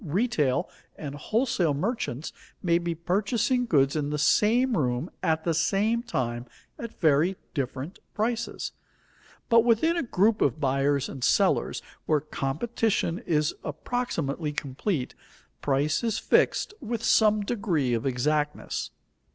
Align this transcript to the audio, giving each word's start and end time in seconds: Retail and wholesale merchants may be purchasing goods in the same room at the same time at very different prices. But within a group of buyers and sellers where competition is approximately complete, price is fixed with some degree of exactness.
Retail 0.03 0.67
and 0.95 1.13
wholesale 1.13 1.75
merchants 1.75 2.33
may 2.63 2.79
be 2.79 2.95
purchasing 2.95 3.67
goods 3.67 3.95
in 3.95 4.09
the 4.09 4.17
same 4.17 4.75
room 4.75 5.11
at 5.21 5.43
the 5.43 5.53
same 5.53 6.01
time 6.01 6.47
at 6.79 6.99
very 6.99 7.35
different 7.53 7.99
prices. 8.15 8.71
But 9.47 9.63
within 9.63 9.95
a 9.95 10.01
group 10.01 10.41
of 10.41 10.59
buyers 10.59 11.07
and 11.07 11.23
sellers 11.23 11.83
where 12.07 12.19
competition 12.19 13.19
is 13.27 13.53
approximately 13.63 14.51
complete, 14.53 15.13
price 15.61 16.03
is 16.03 16.17
fixed 16.17 16.73
with 16.81 17.03
some 17.03 17.41
degree 17.41 17.93
of 17.93 18.03
exactness. 18.07 18.89